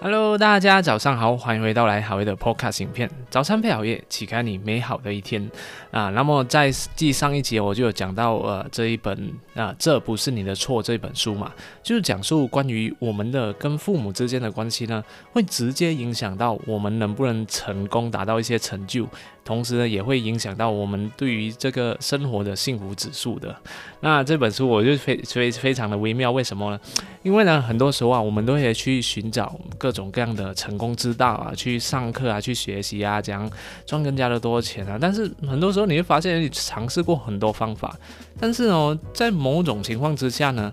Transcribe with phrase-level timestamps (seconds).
[0.00, 3.10] Hello，大家早上好，欢迎回到来好夜的 Podcast 影片。
[3.28, 5.50] 早餐配好夜，启开你美好的一天
[5.90, 6.08] 啊。
[6.10, 11.50] 那么在继上一集我就有讲到呃这一本啊这不是你的错这本书嘛，
[11.82, 19.04] 就是讲述关于我们的跟父母之间的关系呢，会直接影响到我们能不能成功达到一些成就。
[19.48, 23.56] 同时呢，也会影响到我们对于这个生活的幸福指数的。
[24.00, 26.78] 那这本书我就非非非常的微妙，为什么呢？
[27.22, 33.50] 因为呢，很多时候啊，我们都会去寻找各种各样的成功之道啊，去上课啊，去学习啊，这样
[33.86, 34.98] 赚更加的多钱啊。
[35.00, 37.96] 但是很多时候你会发现，你尝试过很多方法，
[38.38, 40.70] 但是呢，在某种情况之下呢，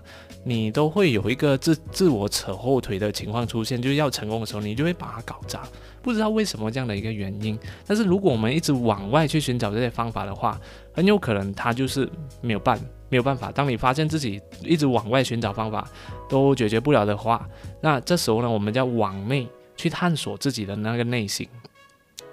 [0.48, 5.62] 你都会有一个自自我扯后腿的情况出现，就是要成功的时候，你就会把它搞砸。
[6.00, 10.56] 不知道为什么这样的一个原因，但是如果我们一直往外去寻找这些方法的话，
[10.92, 12.08] 很有可能它就是
[12.40, 12.78] 没有办
[13.08, 13.50] 没有办法。
[13.50, 15.90] 当你发现自己一直往外寻找方法
[16.28, 17.44] 都解决不了的话，
[17.80, 21.48] 那这时候呢，我们就要往内去探索自己的那个内心。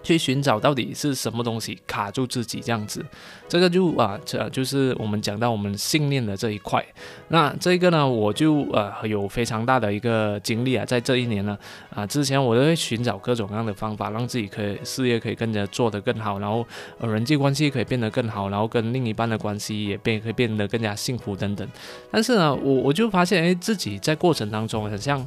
[0.03, 3.03] 去寻找到底是什么东西卡住自己这样子，
[3.47, 6.85] 这个就啊，这就是我们讲到我们信念的这一块。
[7.29, 11.57] 那这个呢，我就呃有非常大的一个经历啊，在这一年呢
[11.89, 16.65] 啊，之前我都会寻找各种各样的方法，让自己可以事业可以跟着做得更好，然后
[16.99, 21.67] 呃人际关系可以变得更好，然后跟另一半的关系也变可以变得更加幸福等等。
[22.11, 25.25] 但是呢，我我就发现哎，自己在过程当中很像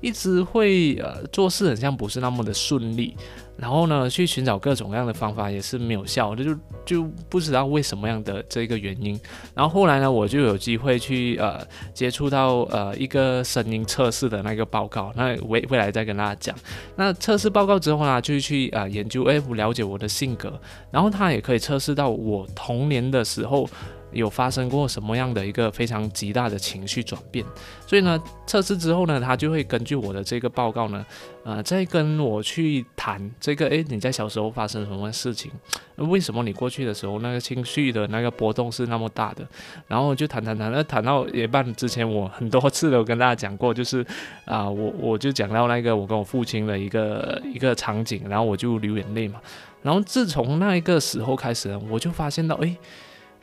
[0.00, 3.16] 一直会呃做事很像不是那么的顺利。
[3.56, 9.18] 然后呢，去寻找各种各样的方法也是没有效，就就不知道为什么样的这个原因。
[9.54, 11.60] 然后后来呢，我就有机会去呃
[11.94, 16.56] 接触到呃一个声音测试的那个报告，那未未来再跟大家讲。
[16.96, 20.58] 那测试报告之后呢，就去啊研究，哎，了解我的性格，
[20.90, 23.68] 然后它也可以测试到我童年的时候。
[24.12, 27.44] 有发生过什么样的一个非常极大的情绪转变？
[27.86, 31.04] 所以呢，测试之后呢，他就会根据我的这个报告呢，
[31.44, 35.50] 呃，再跟我去谈这个，诶，你在小时候发生什么事情？
[35.96, 39.46] 为什么你过去的时候那个情绪的那个波动是那么大的？
[39.86, 44.04] 然后就谈谈谈，那谈到一半之前，我很多次都跟大家讲过，就是
[44.44, 49.40] 啊，我我就讲到那个我跟我父亲的一个一个场景，然后我就流眼泪嘛。
[49.82, 52.76] 然后自从那一个时候开始，我就发现到，诶。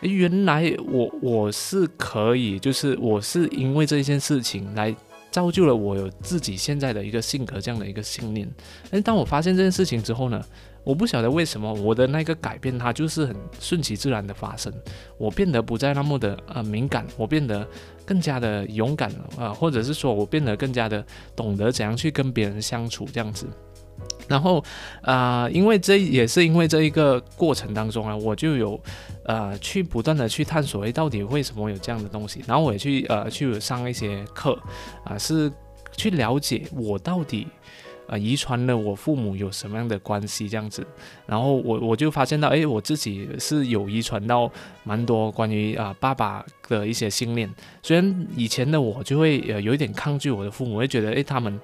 [0.02, 4.96] 原来我我是可以，就是我是因为这一件事情来
[5.30, 8.50] 造就了我有自己现在的一个性格这样的一个信念。
[8.90, 10.42] 但当我发现这件事情之后呢，
[10.84, 14.74] 我不晓得为什么我的那个改变它就是很顺其自然的发生，
[15.18, 17.68] 我变得不再那么的呃敏感，我变得
[18.06, 21.06] 更加的勇敢啊，或者是说我变得更加的
[21.36, 23.46] 懂得怎样去跟别人相处这样子。
[24.28, 24.64] 然后，
[25.02, 28.80] 啊，因为这也是因为这一个过程当中啊，我就有，
[29.24, 32.44] 呃，去不断的去探索，诶，到底为什么有这样的东西？
[32.46, 34.56] 然后我也去，呃，去上一些课，
[35.04, 35.52] 啊，是
[35.98, 37.48] 去了解我到底，
[38.06, 40.86] 呃，遗传了我父母有什么样的关系这样子。
[41.26, 44.52] 然后我我就发现到，诶，我自己是有遗传到
[44.84, 47.50] 蛮多关于啊爸爸的一些信念。
[47.82, 51.60] 虽然以前的我就会呃有一点抗拒我的父母，会觉得，诶，他们。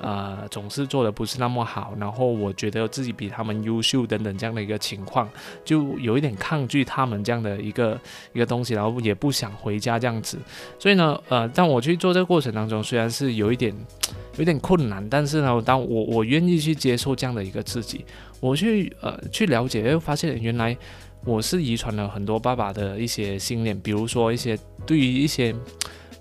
[0.00, 5.28] 呃，总是做的不是那么好，然后我觉得自己比他们优秀等等这样的一个情况，
[5.64, 7.98] 就有一点抗拒他们这样的一个
[8.32, 10.38] 一个东西，然后也不想回家这样子。
[10.78, 13.74] 所以呢，呃，当我去做这个过程当中，虽然是有一点
[14.36, 18.04] 有点困难，但是呢，当我我愿意去接受这样的一个自己，
[18.40, 20.76] 我去呃去了解，又发现原来
[21.24, 25.54] 我是遗传了很多爸爸的一些信念，比如说一些对于一些。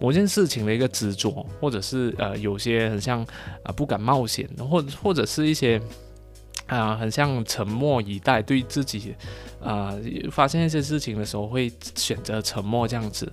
[0.04, 3.26] 某件事情的一个执着，或者是呃有些很像
[3.64, 5.82] 啊不敢冒险，或或者是一些
[6.68, 9.16] 啊很像沉默以待，对自己
[9.64, 9.94] 啊
[10.32, 13.32] 发现一些事情的时候会选择沉默这样子。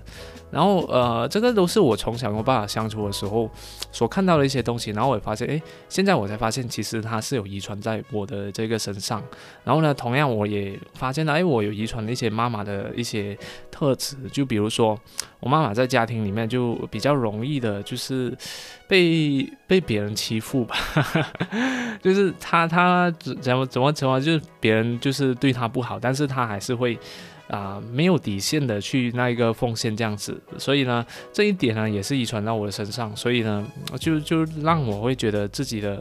[0.51, 3.49] 然后呃，这个都是我从小跟我爸爸相处的时候
[3.93, 4.91] 所看到的一些东西。
[4.91, 9.23] 然后我也发现，哎，现在我才发现，其实它是有遗传在我的这个身上。
[9.63, 13.39] 然后呢，同样我也发现了，哎，我有遗传了一些妈妈的一些
[13.71, 14.17] 特质。
[14.33, 14.99] 就比如说，
[15.39, 18.37] 我妈妈在家庭里面就比较容易的，就是
[18.89, 20.75] 被被别人欺负吧。
[22.03, 26.99] 就是她她怎么怎么怎么，就是别人就是对她不好，但是是他还是会。
[27.51, 33.67] 啊，没有底线的去那一个奉献这样子，所以呢，这一点呢也是遗传到我的身上，所以呢，
[33.99, 36.01] 就就让我会觉得自己的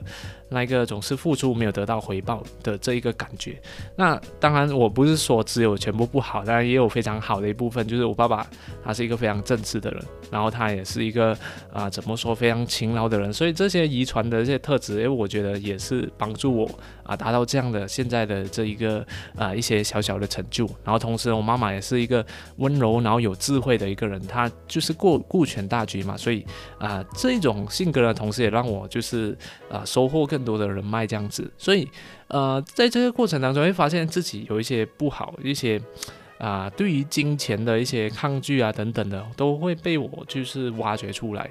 [0.50, 3.62] 那一个总是付出没有得到回报的这一个感觉。
[3.96, 7.88] 那当然，我不是说只有全部不好，当然也有非常好的一部分。
[7.88, 8.46] 就是我爸爸
[8.84, 11.38] 他是一个非常正直的人，然后他也是一个
[11.72, 16.70] 啊怎么说非常勤劳的人，所以这些遗传的这些特质，因为我觉得也是帮助我
[17.04, 19.06] 啊达到这样的现在的这一个
[19.36, 20.66] 啊一些小小的成就。
[20.84, 22.26] 然后同时，我妈妈也是一个
[22.58, 26.46] 温柔然后有智慧的一个人，她就是顾顾全大局嘛，所以
[26.78, 29.38] 啊这种性格呢，同时也让我就是
[29.70, 31.52] 啊收获更更多的人脉这样子。
[31.58, 31.88] 所以
[32.30, 35.82] 呃在这个过程当中，会发现自己有一些不好一些。
[36.40, 41.50] 啊，对于金钱的一些抗拒啊，等等的，都会被我就是挖掘出来。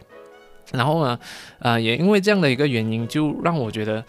[0.73, 1.19] 然后呢，
[1.59, 4.03] 啊，也因为这样的一个原因，就让我觉得，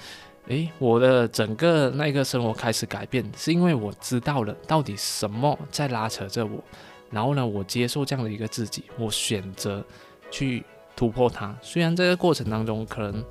[0.47, 6.63] 诶，我的整个那个生活开始改变，是因为我知道了到底什么在拉扯着我。
[7.11, 9.83] 然后呢，我接受这样的一个自己，我选择
[10.31, 10.63] 去
[10.95, 11.53] 突破它。
[11.61, 13.21] 虽然这个过程当中可能。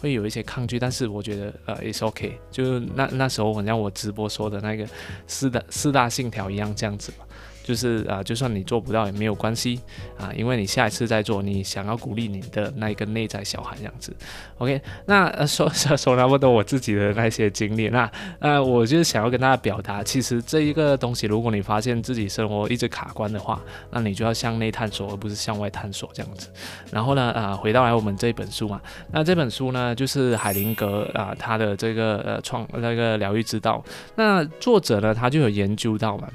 [0.00, 4.86] 会有一些抗拒，但是我觉得呃，it's OK，就那那时候好像我直播说的那个
[5.26, 7.26] 四大四大信条一样这样子吧。
[7.70, 9.80] 就是啊，就算你做不到也没有关系
[10.18, 14.12] 啊，因为你下一次再做，你想要鼓励你的那一个内在小孩这样子。
[14.58, 23.62] OK，那说说 说那么多我自己的那些经历，那呃，我就是想要跟大家表达，其实这一个东西，如果你发现自己生活一直卡关的话，
[23.92, 26.48] 那你就要向内探索，而不是向外探索这样子。
[26.90, 28.80] 然后呢，啊，回到来我们这本书嘛，
[29.12, 33.80] 那这本书呢，就是海灵格啊，他的这个呃创那个疗愈之道，
[34.16, 36.28] 那作者呢，他就有研究到嘛。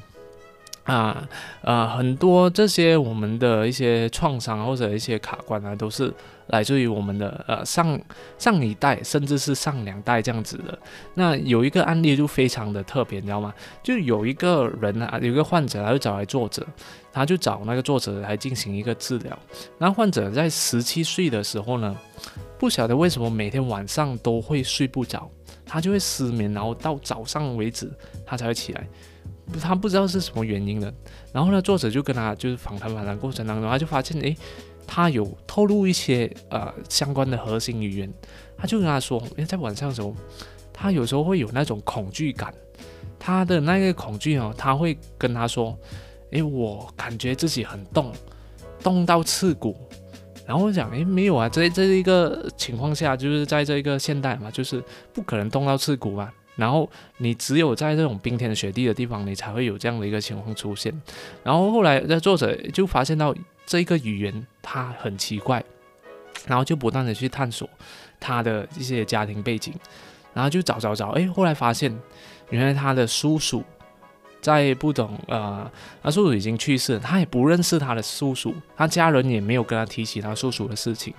[0.85, 1.27] 啊，
[1.61, 6.13] 呃，很多这些我们的一些创伤或者一些卡关啊，都是
[6.47, 7.99] 来自于我们的呃上
[8.37, 10.77] 上一代，甚至是上两代这样子的。
[11.15, 13.51] 那有一个案例就非常的特别，你知道吗？
[13.81, 16.63] 就有一个人啊，有一个患者，他就找来作者，
[17.11, 19.35] 他就找那个作者来进行一个治疗。
[19.79, 21.97] 那患者在十七岁的时候呢，
[22.59, 25.27] 不晓得为什么每天晚上都会睡不着，
[25.65, 27.91] 他就会失眠，然后到早上为止
[28.23, 28.87] 他才会起来。
[29.61, 30.91] 他不知道是什么原因的，
[31.31, 34.35] 然后呢，作者就跟他就是访谈访谈过程当中，他就发现，诶，
[34.87, 38.11] 他有透露一些呃相关的核心语言，
[38.57, 40.15] 他就跟他说，诶，在晚上的时候，
[40.73, 42.53] 他有时候会有那种恐惧感，
[43.19, 45.77] 他的那个恐惧哦，他会跟他说，
[46.31, 48.11] 诶，我感觉自己很冻，
[48.81, 49.75] 冻到刺骨，
[50.47, 54.83] 然后我讲，诶，没有啊，在这一个情况下，就是在这一个现代嘛，就是
[55.13, 56.31] 不可能冻到刺骨嘛。
[56.55, 60.93] 然后你只有在这种冰天雪地的地方，你才会有这样的一个情况出现。
[61.43, 63.35] 然后后来的作者就发现到
[63.65, 65.63] 这个语言它很奇怪，
[66.47, 67.69] 然后就不断的去探索
[68.19, 69.73] 他的一些家庭背景，
[70.33, 71.95] 然后就找找找，哎，后来发现
[72.49, 73.63] 原来他的叔叔
[74.41, 75.69] 在不懂呃，
[76.03, 81.13] 他叔叔已经去世，他也不认识他的叔叔，他家人也没有跟他提起他叔叔的事情。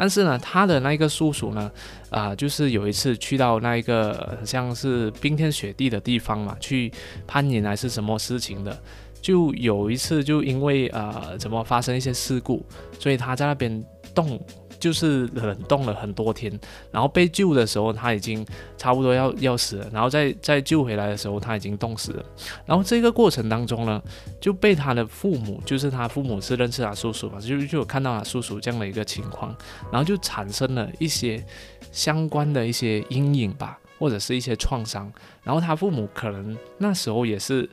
[0.00, 1.70] 但是呢，他的那个叔叔呢，
[2.08, 6.90] 啊，就是有一次去到那一个像是冰天雪地的地方嘛，去
[7.26, 8.82] 攀岩还是什么事情的，
[9.20, 12.64] 就有一次就因为呃怎么发生一些事故，
[12.98, 14.40] 所以他在那边冻。
[14.80, 16.50] 就是冷冻了很多天，
[16.90, 18.44] 然后被救的时候他已经
[18.76, 22.24] 差不多要要死了，然后再再救回来的时候他已经冻死了。
[22.66, 24.02] 然后这个过程当中呢，
[24.40, 29.54] 就被他的父母，就是他父母是认识他叔叔嘛，就就有看到他叔叔这样的一个情况，
[29.92, 31.44] 然后就产生了一些
[31.92, 35.12] 相关的一些阴影吧，或者是一些创伤。
[35.44, 37.68] 然后他父母可能那时候也是。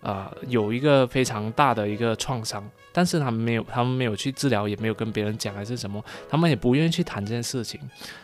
[0.00, 7.80] 呃，有一个非常大的一个创伤，但是他们没有，他们没有去治疗，也没有跟别人讲还是什么，他们也不愿意去谈这件事情。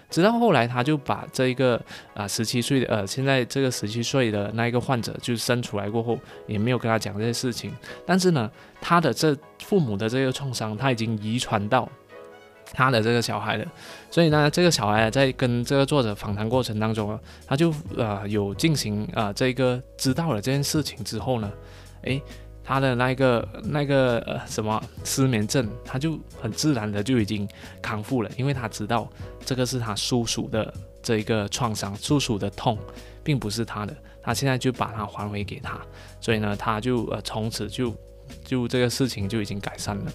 [0.09, 1.81] 直到后来，他就把这一个
[2.15, 7.73] 啊十七岁的呃，现在这个十七岁的那一个患者就生出来过后，也没有跟他讲这些事情。
[8.07, 8.51] 但是呢，
[8.81, 11.89] 他的这父母的这个创伤，他已经遗传到。
[12.73, 13.67] 他的这个小孩的，
[14.11, 21.51] 所以呢，这个小孩在跟这个作者访谈过程当中啊，他就呃有进行啊这个知道了这件事情之后呢，
[22.03, 22.21] 诶，
[22.63, 27.49] 他的那个那个呃什么失眠症，他就很自然的就已经
[27.81, 29.09] 康复了，因为他知道
[29.45, 32.79] 这个是他叔叔的这一个创伤，叔叔的痛，
[33.23, 35.81] 并不是他的，他现在就把它还回给他，
[36.21, 37.95] 所以呢，他就呃从此就。
[38.45, 40.13] 就这个事情就已经改善了，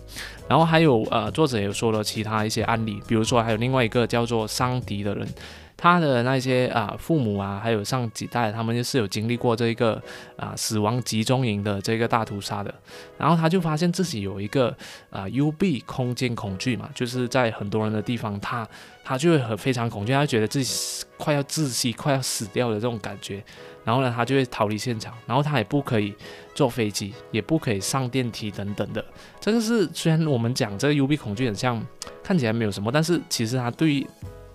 [0.48, 5.28] 然后还有呃，作者也说了其他一些案例，比如说还有另外一个叫做桑迪的人，
[5.76, 10.02] 他的那些啊父母啊，还有上几代，他们就是有经历过这个
[10.38, 12.74] 啊死亡集中营的这个大屠杀的，
[13.18, 14.76] 然后他就发现自己有一个
[15.10, 18.68] 啊幽闭空间恐惧嘛，就是在很多人的地方，他
[19.04, 23.44] 他就会很非常恐惧，他觉得自己快要窒息、快要死掉的这种感觉。
[23.84, 26.14] 然后呢，他就会逃离现场，然后他也不可以
[26.54, 29.04] 坐飞机，也不可以上电梯等等的。
[29.40, 31.84] 这个是虽然我们讲这个幽闭恐惧很像
[32.24, 34.08] 看起来没有什么，但是其实他对于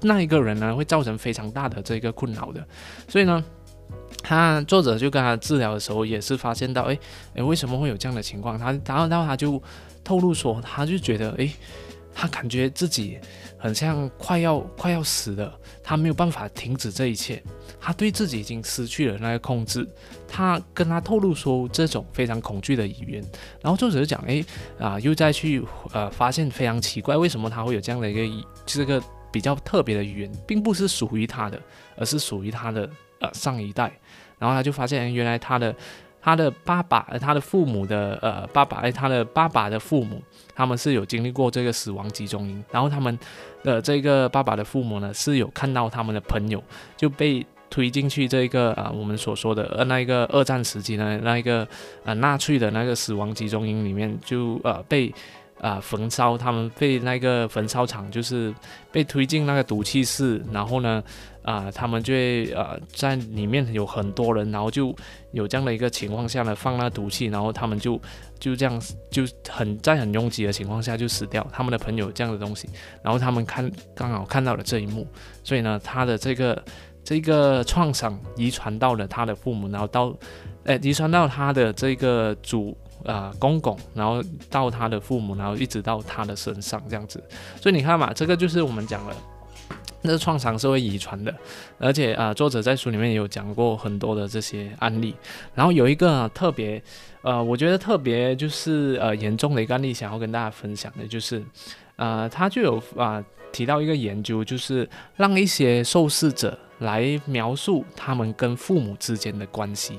[0.02, 2.64] 那一个人呢会造成非常大的这个困扰的。
[3.08, 3.42] 所以呢，
[4.22, 6.98] 他作者就跟他治疗的时候也是发现到，哎
[7.34, 8.58] 哎，为什么会有这样的情况？
[8.58, 9.60] 他然后然后他就
[10.04, 11.50] 透露说，他就觉得，哎，
[12.18, 13.18] 他感觉自己
[13.58, 17.42] 很像快要快要死了，他没有办法停止这一切。
[17.78, 19.86] 他对自己已经失去了那个控制，
[20.26, 23.24] 他跟他透露说这种非常恐惧的语言，
[23.60, 24.42] 然后作者就讲，哎
[24.78, 31.60] 啊，又再去呃发现非常奇怪，为什么他会有这样的一个这个比较特别的语言，并不是属于他的，
[31.98, 32.88] 而是属于他的
[33.20, 33.92] 呃上一代，
[34.38, 35.76] 然后他就发现原来他的。
[36.26, 40.20] 他的爸爸，他的父母的呃爸爸，哎，他的爸爸的父母，
[40.56, 43.16] 他们是有经历过这个死亡集中营，然后他们
[43.62, 46.60] 的这个爸爸的父母呢，是有看到他们的朋友
[46.96, 51.64] 就被推进去这个啊，我们所说的呃那一个二战时期呢，那一个
[52.04, 55.14] 呃纳粹的那个死亡集中营里面，就呃被。
[55.60, 58.54] 啊，焚烧，他们被那个焚烧厂就是
[58.92, 61.02] 被推进那个毒气室，然后呢，
[61.42, 64.94] 啊，他们就会呃在里面有很多人，然后就
[65.32, 67.98] 有这样的一个情况下呢，放那毒气，然后他们就
[68.38, 71.46] 就这样就很在很拥挤的情况下就死掉。
[71.50, 72.68] 他们的朋友这样的东西，
[73.02, 75.06] 然后他们看刚好看到了这一幕，
[75.42, 76.62] 所以呢，他的这个
[77.02, 80.14] 这个创伤遗传到了他的父母，然后到
[80.64, 82.76] 哎遗传到他的这个祖。
[83.06, 87.22] 啊，公公，然后到他的父母，然后一直到他的身上这样子，
[87.60, 89.16] 所以你看嘛，这个就是我们讲了，
[90.02, 91.34] 那创伤是会遗传的，
[91.78, 95.14] 而且啊，作者在书里面也有讲过很多的这些案例，
[95.54, 96.82] 然后有一个特别，
[97.22, 101.42] 呃，我觉得特别就是呃严重的一个案例，想要跟大家分享的就是，
[101.96, 109.98] 呃，他就有啊提到一个研究，就是让一些受试者来描述他们跟父母之间的关系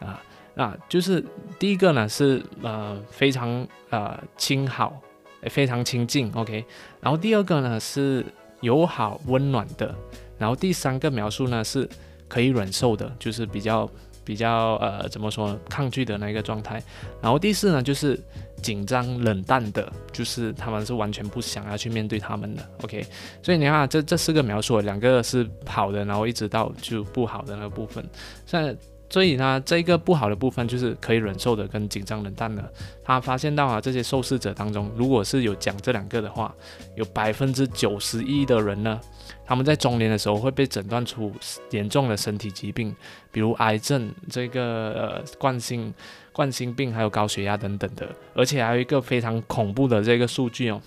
[0.00, 0.20] 啊。
[0.60, 1.24] 啊，就是
[1.58, 5.00] 第一个呢是呃非常呃亲好，
[5.44, 6.62] 非常亲近，OK。
[7.00, 8.22] 然后第二个呢是
[8.60, 9.94] 友好温暖的，
[10.36, 11.88] 然后第三个描述呢是
[12.28, 13.90] 可以忍受的，就是比较
[14.22, 16.82] 比较呃怎么说抗拒的那个状态。
[17.22, 18.20] 然后第四呢就是
[18.60, 23.06] 紧张冷淡的，就是他们是完全不想要去面对他们的，OK。
[23.42, 28.06] 所以你看这这四个描述，两个是好的，然后一直到就不好的那个部分，
[28.44, 28.76] 现在。
[29.10, 32.72] 所以呢，这个不好的部分就是可以忍受的跟紧张冷淡的。
[33.02, 36.54] 他发现到啊，这些受试者当中，如果是有讲这两个的话，
[36.94, 39.00] 有百分之九十一的人呢，
[39.44, 41.32] 他们在中年的时候会被诊断出
[41.70, 42.94] 严重的身体疾病，
[43.32, 44.62] 比如癌症、这个
[44.92, 45.92] 呃冠心
[46.32, 48.08] 冠心病，还有高血压等等的。
[48.32, 50.80] 而且还有一个非常恐怖的这个数据哦，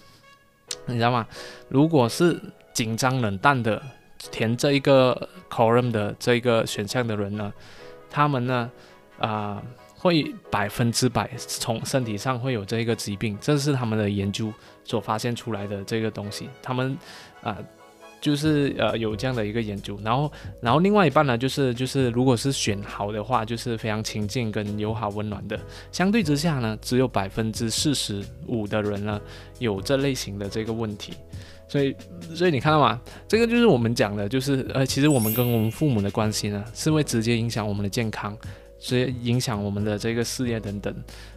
[0.85, 1.27] 你知道吗？
[1.67, 2.39] 如果是
[2.73, 3.81] 紧张冷淡的
[4.31, 7.51] 填这一个 column 的这个选项的人呢？
[8.13, 8.71] 他们呢，
[9.17, 9.59] 啊，
[9.97, 14.53] 会百分之百从身体上会有这个疾病，这是他们的研究
[14.83, 16.47] 所发现出来的这个东西。
[16.61, 16.95] 他们
[17.41, 17.57] 啊，
[18.21, 19.97] 就是呃有这样的一个研究。
[20.03, 25.59] 然后，然后另外一半呢，就是就是如果是选好的话，就是非常亲近跟友好温暖的。
[25.91, 29.19] 相对之下呢，只有百分之四十五的人呢
[29.57, 31.13] 有这类型的这个问题。
[31.67, 31.95] 所以，
[32.35, 32.99] 所以你看到吗？
[33.27, 38.37] 这个就是我们讲的，就是呃，其实我们跟我们父母的关系呢，是会直接影响我们的健康，
[38.79, 40.93] 直接影响我们的这个事业等等。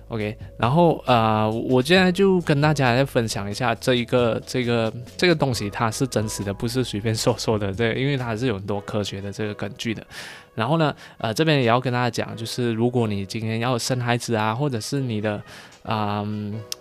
[0.08, 7.72] OK，然后呃，我现在就跟大家来分享一下这一个这个这个东西，它是真实的，不是随便说说的。
[7.72, 10.06] 对，因为它是有很多科学的这个根据的。
[10.54, 15.42] 然后呢，呃，这边也要跟大家讲，就是如果你今天要生孩子啊，或者是你的
[15.86, 16.26] 啊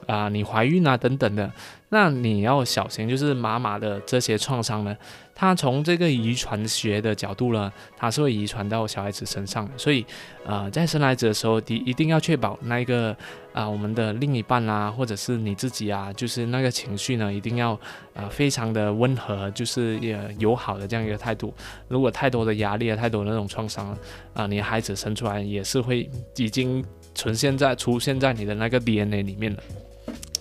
[0.07, 1.49] 啊你怀孕啊等等的。
[1.89, 4.97] 那你要小心，就是妈妈的这些创伤呢，
[5.35, 9.69] 它从这个遗传学的角度呢，它是会遗传到小孩子身上。
[9.75, 10.05] 所以，
[10.45, 13.15] 呃，在生孩子的时候，一一定要确保那一个
[13.51, 17.73] 啊，我们的另一半啦，或者是你自己啊，就是那个情绪呢，一定要
[18.13, 21.53] 啊，非常的温和，就是也友好的这样一个态度。
[21.89, 23.95] 如果太多的压力啊，太多那种创伤
[24.33, 26.81] 啊，你孩子生出来也是会已经
[27.13, 29.59] 存现在出现在你的那个 DNA 里面了。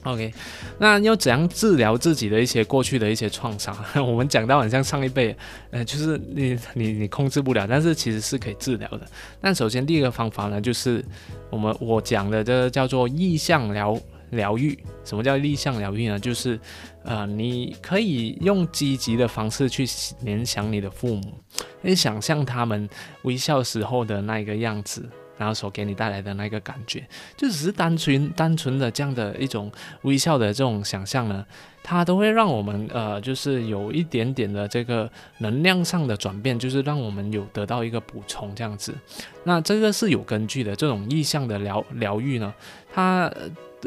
[0.04, 0.32] OK，
[0.78, 3.74] 那要怎样治疗自己的一些过去的一些创伤？
[4.06, 5.34] 我们讲到很像上一辈，
[5.70, 9.00] 呃，就是你你你控制不了，但是其实是可以治疗的。
[9.40, 11.02] 那首先第一个方法呢，就是
[11.48, 13.98] 我们我讲的这个叫做意象疗
[14.30, 14.78] 疗愈。
[15.04, 16.18] 什么叫意象疗愈呢？
[16.18, 16.60] 就是
[17.02, 19.86] 呃，你可以用积极的方式去
[20.22, 21.32] 联想你的父母，
[21.80, 22.86] 你想象他们
[23.22, 25.08] 微笑时候的那一个样子。
[25.36, 29.70] 然后所给你带来的那个感觉，就只是单纯单纯的这样的一种
[30.02, 31.44] 微笑的这种想象呢，
[31.82, 38.94] 它都会让我们呃，就是有一点点的这个能量上的转变，就是让我们有得到一个补充这样子。
[39.42, 42.54] 那这个是有根据的，这种意象的疗疗愈呢，
[42.92, 43.30] 它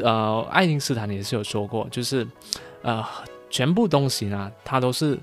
[0.02, 2.26] 呃，爱因斯坦也是有说过，就是
[2.82, 3.02] 呃，
[3.48, 5.18] 全部东西呢，它都是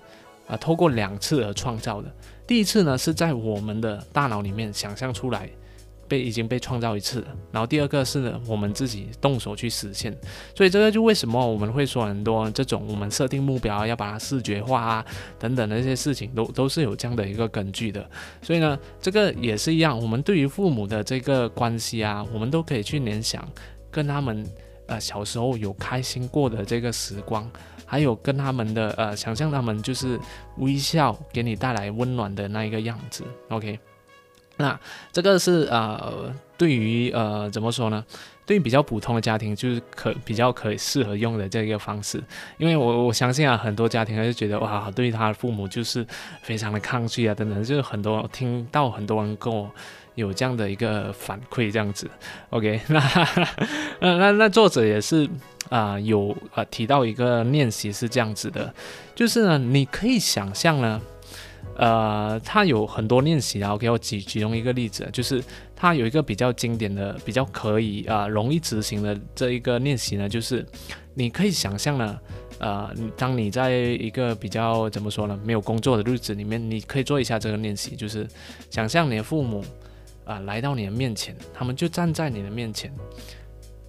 [0.47, 2.11] 啊透过两次而创造的。
[2.47, 5.49] 第一次呢是在我们的大脑里面想象出来。
[6.07, 10.15] 被已经被创造一次了，然后第二个是呢，我们自己动手去实现，
[10.55, 15.05] 所以这个就为什么我们会说很多这种我们设定目标要把它视觉化啊
[15.39, 18.07] 等等的一些事情都都是有这样的一个根据的，
[18.41, 23.47] 所以呢，这个也是一样，我们对于父母的这个关系啊，我们都可以去联想
[23.89, 24.45] 跟他们
[24.87, 27.49] 呃小时候有开心过的这个时光，
[27.85, 30.19] 还有跟他们的呃想象他们就是
[30.57, 33.79] 微笑给你带来温暖的那一个样子，OK。
[34.57, 34.79] 那
[35.11, 38.03] 这个是呃，对于呃怎么说呢？
[38.45, 42.23] 对于比较普通的家庭，就是可比较可以适合用的这个方式。
[42.59, 46.05] 因为我我相信啊，很多家庭还是觉得哇，对于他的父母就是
[46.43, 49.67] 非常的抗拒啊，等等，就是很多听到很多人跟我
[50.13, 52.07] 有这样的一个反馈，这样子。
[52.51, 52.99] OK，那
[53.99, 55.27] 那那那作者也是
[55.69, 58.71] 啊，有啊提到一个练习是这样子的，
[59.15, 61.01] 就是呢，你可以想象呢。
[61.75, 65.43] 呃，他有很多练习啊，给我举其中一个例子，就是
[65.75, 70.65] 他有一个比较经典的、比较可以啊容易执行的这一个练习呢，就是
[71.13, 72.19] 你可以想象呢，
[72.59, 78.25] 呃，当你在一个比较怎么说呢，没有工作的日子里面，你可以做一下这个练习，就是
[78.69, 79.63] 想象你的父母
[80.23, 82.89] 啊来到你的面前，他们就站在你的面前。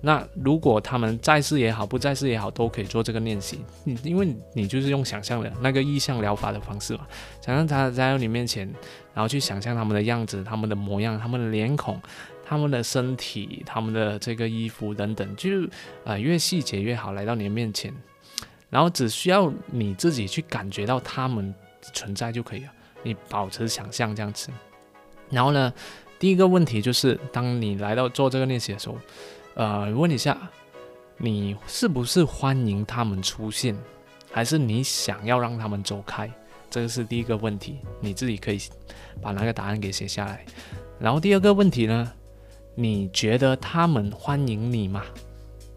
[0.02, 3.60] 那如果他们在世也好，不在世也好，都可以做这个练习。
[3.82, 7.06] 你因为你就是用想象的那个意象疗法的方式嘛，
[7.40, 8.70] 想象他在你面前，
[9.14, 12.00] 然后去想象他们的样子、他们的模样、他们的脸孔、
[12.44, 15.50] 他们的身体、他们的这个衣服等等，就
[16.04, 17.92] 啊越细节越好，来到你的面前，
[18.68, 21.52] 然后只需要你自己去感觉到他们
[21.94, 22.70] 存在就可以了。
[23.02, 24.50] 你保持想象这样子。
[25.30, 25.72] 然后呢，
[26.18, 28.96] 第一个问题就是，当你来到做这个练习的时候。
[29.56, 30.38] 呃，问一下，
[31.16, 33.74] 你是不是欢迎他们出现，
[34.30, 36.30] 还是你想要让他们走开？
[36.68, 38.60] 这个是第一个问题，你自己可以
[39.22, 40.44] 把那个答案给写下来。
[40.98, 42.12] 然后第二个问题呢，
[42.74, 45.04] 你觉得他们欢迎你吗？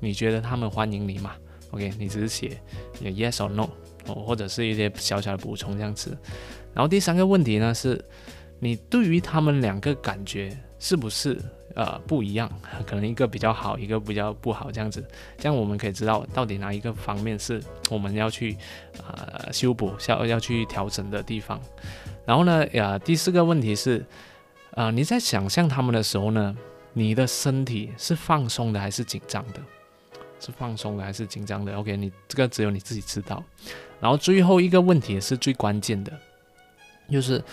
[0.01, 1.31] 你觉得他们欢迎你吗
[1.71, 2.61] ？OK，你只是写
[3.01, 3.69] yes or no，
[4.07, 6.17] 哦，或者是一些小小的补充这样子。
[6.73, 8.03] 然后第三个问题呢，是
[8.59, 11.41] 你对于他们两个感觉是不是？
[11.75, 12.49] 呃，不一样，
[12.85, 15.03] 可能一个比较好，一个比较不好，这样子，
[15.37, 18.57] 这样我们可以知道到底哪一个方面是我们要去
[18.97, 21.59] 呃修补、要要去调整的地方。
[22.25, 24.05] 然后呢，呃，第四个问题是，
[24.71, 26.55] 呃，你在想象他们的时候呢，
[26.93, 29.61] 你的身体是放松的还是紧张的？
[30.39, 33.43] 是放松的还是紧张的？OK，你这个只有你自己知道。
[33.99, 36.11] 然后最后一个问题也是最关键的，
[37.11, 37.43] 就是。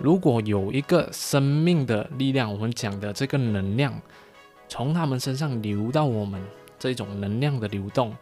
[0.00, 4.00] 如果有一个生命的力量，我们讲的这个能量，
[4.66, 6.40] 从他们身上流到我们
[6.78, 8.16] 这种能量的流动，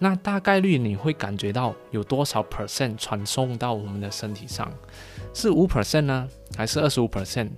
[0.00, 4.68] 那大概率你会感觉到有多少 percent 传送到我们的身体上？
[5.32, 6.28] 是五 percent 呢？
[6.56, 7.50] 还是二十五 percent？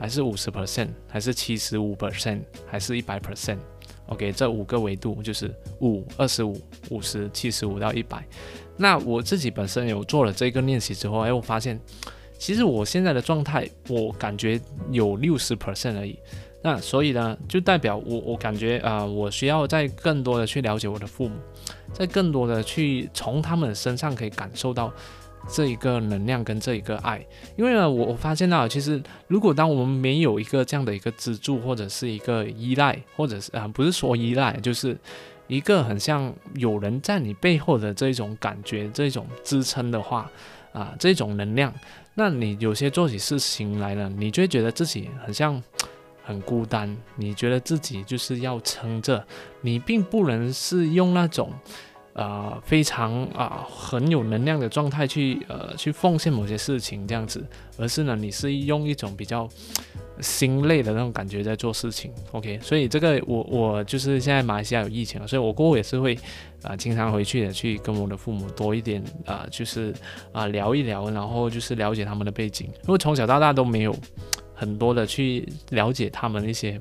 [0.00, 0.88] 还是五十 percent？
[1.06, 2.40] 还是七十五 percent？
[2.66, 8.24] 还是一百 percent？OK，这五个维度就是五、二十五、五十、七十五到一百。
[8.78, 11.78] 那我自己本身有做了这个练习之后，哎，我发现。
[12.38, 14.58] 其实我现在的状态，我感觉
[14.90, 16.18] 有六十 percent 而已。
[16.62, 21.36] 那所以呢，就代表我我感觉啊，我需要再更多的去了解我的父母，
[21.92, 24.92] 在更多的去从他们身上可以感受到
[25.48, 27.24] 这一个能量跟这一个爱。
[27.56, 34.98] 因为呢，我我发现到，其实如果当我们没有一个这样的一个支柱，或者是一个依赖，或者是啊，不是说依赖，就是
[35.46, 40.28] 一个很像有人在你背后的这种感觉，这种支撑的话
[40.72, 41.72] 啊，这种能量。
[42.18, 45.62] 那你有些做起事情来了，你就会觉得自己很像
[46.24, 49.24] 很孤单，你觉得自己就是要撑着，
[49.60, 51.52] 你并不能是用那种
[52.14, 57.46] 呃非常啊很有能量的状态去呃去奉献某些事情这样子，
[57.78, 59.48] 而是呢你是用一种比较。
[60.20, 66.18] 心累的那种感觉在做事情，OK，所以这个我我就是现在马来西亚有疫情了，所以我过后也是会
[66.62, 69.94] 啊经常回去的，去跟我的父母多一点啊，就是
[70.32, 73.94] 啊聊一聊，然后就是了解他们的背景，因为从小到大都没有
[74.54, 76.80] 很多的去了解他们一些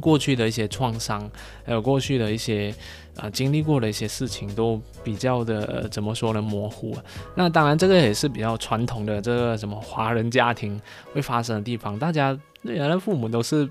[0.00, 1.30] 过去的一些创伤，
[1.64, 2.74] 还有过去的一些。
[3.20, 6.40] 啊，经历过的一些事情都比较的怎么说呢？
[6.40, 6.96] 模糊。
[7.34, 10.80] 那当然，这个也是比较传统的这个什么华人家庭
[11.12, 13.68] 会发生的地方，大家原来父母都是。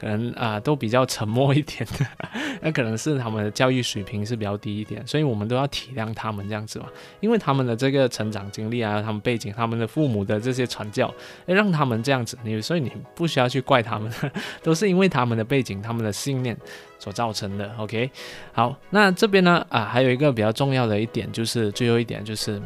[0.00, 1.84] 可能啊都比较沉默一点。
[1.98, 2.06] 的，
[2.62, 6.86] 那可能是他们的教育水平是比较低一点，所以我们都要体谅他们这样子嘛，
[7.20, 11.12] 因为他们的这个成长经历啊，他们背景，他们的父母的这些传教，
[11.46, 14.12] 让他们这样子，你所以你不需要去怪他们，
[14.62, 16.56] 都是因为他们的背景、他们的信念
[16.98, 17.72] 所造成的。
[17.78, 18.10] OK，
[18.52, 22.60] 好，那这边呢啊还有一个比较重要的一点就是最后一点就是，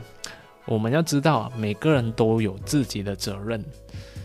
[0.64, 3.62] 我们要知道啊，每个人都有自己的责任，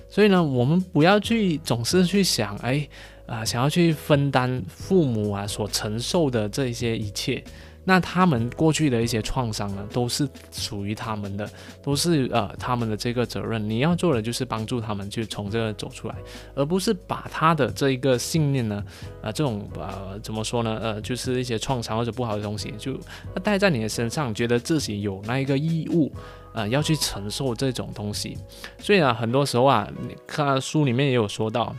[0.10, 2.88] 所以呢，我们不要去总是去想，哎，
[3.26, 7.44] 啊，想要去分担父母啊所承受的这些一切。
[7.90, 11.50] 那他们过去的一些创伤呢，都是属于他们的，
[11.82, 13.70] 都是呃他们的这个责任。
[13.70, 16.16] 你要做的就是帮助他们去从这个走出来，
[16.54, 18.84] 而不是把他的这一个信念呢，
[19.22, 23.00] 呃这种呃怎么说呢，呃就是一些创伤或者不好的东西，就
[23.42, 26.12] 带在你的身上，觉得自己有那一个义务，
[26.58, 28.36] 呃要去承受这种东西。
[28.80, 31.76] 所以啊，很多时候啊，你看书里面也有说到，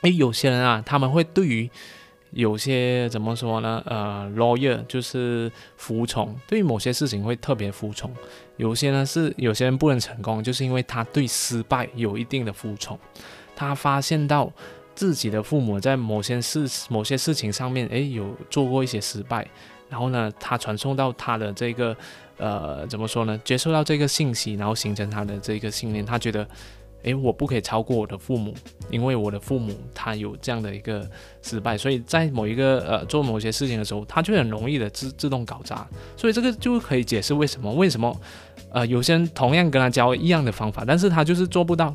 [0.00, 1.70] 诶，有些人啊，他们会对于
[2.32, 3.82] 有些怎么说呢？
[3.86, 8.12] 呃，lawyer 就是服从，对于某些事情会特别服从。
[8.56, 12.98] 有些呢是有些人不能成功，就是因为他对失败有一定的服从。
[13.56, 14.50] 他发现到
[14.94, 19.46] 自己的父母在某些事、某些事情上面，诶，有做过一些失败，
[19.88, 21.96] 然后呢，他传送到他的这个
[22.40, 23.40] 呃，怎么说呢？
[23.44, 26.48] 接受到这个信息，然后形成他的这个信念，他觉得。
[27.02, 28.52] 诶，我不可以超过我的父母，
[28.90, 38.14] 因为我的父母他有这样的一个失败，所以在某一个呃做某些事情的时候，他就很容易的自自动搞砸，所以这个就可以解释为什么为什么
[38.70, 41.94] 呃有些人同样跟他教一样的方法，但是他就是做不到，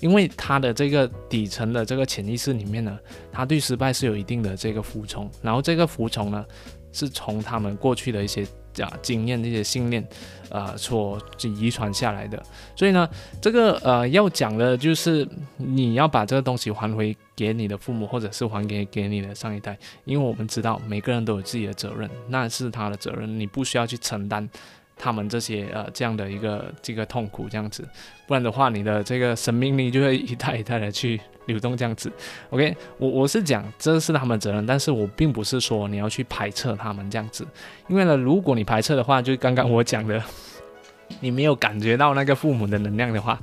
[0.00, 2.98] 因为他的这个底层的这个潜意识里面呢，
[3.30, 6.44] 他对失败是有一定的这个服从，然后这个服从呢
[6.90, 8.44] 是从他们过去的一些。
[8.80, 10.06] 啊，经验这些信念，
[10.50, 12.40] 呃，所遗传下来的。
[12.76, 13.08] 所以呢，
[13.40, 24.48] 这个呃要讲的就是你要把这个东西还回给你的父母，或者是还给给你的上一代，因为我们知道每个人都有自己的责任，那是他的责任，你不需要去承担。
[24.94, 27.82] 他们这些呃这样的一个这个痛苦这样子，
[28.26, 32.10] 不然的话，你的这个生命力就会一代一代的去流动这样子。
[32.50, 37.46] OK，我我是讲这是他们责任，但是我并不是说你要去排斥他们这样子，
[37.88, 40.22] 因为呢，如果你排斥的话，就刚刚我讲的，
[41.20, 43.40] 你没有感觉到那个父母的能量的话，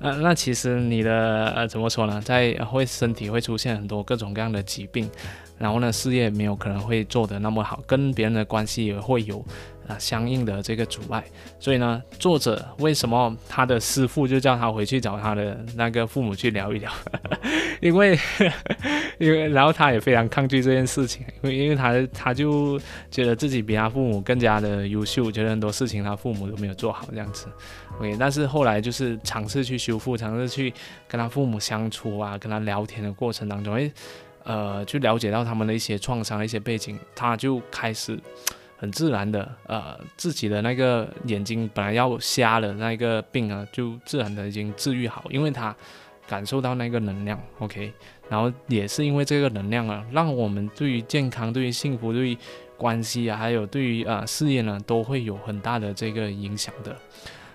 [0.00, 5.10] 呃，那其实你的呃怎么说呢，在会身体会出现很多各种各样的疾病，
[5.58, 9.44] 然后呢，事业没有可能会做得那么好，跟别人的关系也会有。
[9.88, 11.24] 啊，相应的这个阻碍，
[11.58, 16.92] 所以呢，作者为什么他的师傅就叫他回去找他的那个父母去聊一聊？
[17.80, 18.18] 因为，
[19.18, 22.78] 因为，然后他也非常抗拒这件事情，因为，因为他他就
[23.10, 27.46] 觉得自己比他父母更加的优秀，觉得很多事情他父母都没有做好这样子。
[27.98, 30.72] OK，但是后来就是尝试去修复，尝试去
[31.08, 33.90] 跟他父母相处啊，跟他聊天的过程当中，诶，
[34.44, 38.20] 呃，去了解到他们的一些创伤、一些背景，他就开始。
[38.78, 45.74] 很自然的，呃，自己的那个眼睛本来要瞎了那个病啊，就自然的已经治愈好，因为他
[46.28, 47.92] 感受到那个能量，OK，
[48.28, 52.38] 然后也是因为这个能量啊，让我们对于健康、对于幸福、对于
[52.76, 56.96] 关系啊，还有对于啊事业呢，都会有很大的这个影响的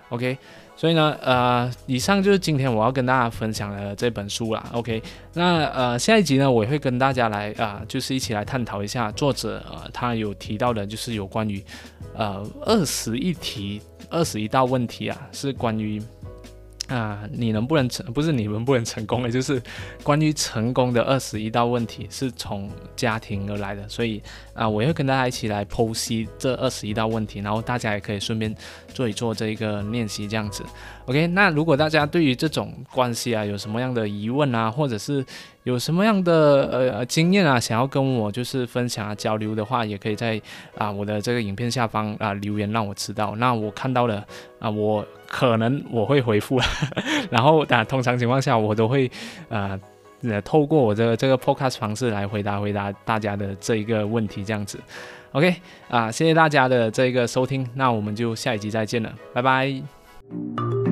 [0.09, 0.37] ，OK。
[0.75, 4.65] 所以呢，呃，以上就是今天我要跟大家分享的这本书啦。
[4.73, 5.01] OK，
[5.33, 11.63] 那呃，下一集呢，我也会跟大家来啊，就是一起来探讨一下作者呃他有提到的，就是有关于
[12.15, 16.01] 呃二十一题、二十一道问题啊，是关于。
[16.89, 18.05] 啊，你能不能成？
[18.11, 19.59] 不是你能不能成功的，就是
[20.03, 23.87] 关于成功的二十一道问题是从家庭而来的。
[23.87, 24.21] 所以
[24.53, 28.53] 啊，我也会跟大家一起来剖析这二十一道问题，然后大家也可以顺便
[28.87, 30.63] 做一做这一个练习，这样子。
[31.05, 35.25] OK，那如果大家对于这种关系啊有什么样的疑问啊，或者是
[35.63, 40.39] 有什么样的呃经验啊，想要跟我就是分享啊交流的话，也可以在
[40.77, 43.35] 啊我的这个影片下方啊留言让我知道。
[43.37, 44.25] 那我看到了
[44.59, 46.59] 啊，我可能我会回复，
[47.29, 49.09] 然后啊通常情况下我都会
[49.49, 49.77] 呃
[50.23, 54.79] 呃透过我的这个 podcast 方式来回答回答大家的这一个问题，这样子。
[55.31, 55.55] OK
[55.89, 60.82] 啊，谢谢大家的这个收听，那我们就下一集再见了，拜拜。